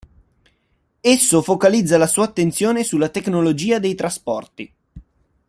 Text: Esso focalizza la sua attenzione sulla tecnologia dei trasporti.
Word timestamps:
Esso 1.03 1.43
focalizza 1.43 1.95
la 1.99 2.07
sua 2.07 2.25
attenzione 2.25 2.83
sulla 2.83 3.09
tecnologia 3.09 3.77
dei 3.77 3.93
trasporti. 3.93 4.73